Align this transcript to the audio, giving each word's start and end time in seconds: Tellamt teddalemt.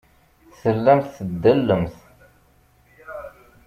Tellamt 0.61 1.13
teddalemt. 1.15 1.95